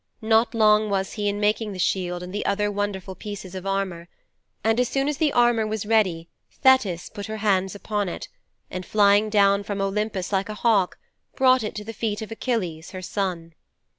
[0.23, 4.09] Not long was he in making the shield and the other wonderful pieces of armour.
[4.63, 8.27] As soon as the armour was ready Thetis put her hands upon it,
[8.71, 10.97] and flying down from Olympus like a hawk,
[11.35, 13.53] brought it to the feet of Achilles, her son.'